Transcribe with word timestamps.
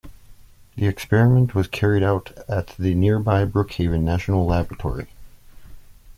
The 0.77 0.87
experiment 0.87 1.53
was 1.53 1.67
carried 1.67 2.01
out 2.01 2.31
at 2.49 2.69
the 2.79 2.95
nearby 2.95 3.45
Brookhaven 3.45 4.01
National 4.01 4.47
Laboratory. 4.47 5.05